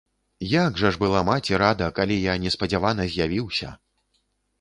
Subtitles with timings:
[0.51, 3.69] Як жа ж была маці рада, калі я неспадзявана з'явіўся!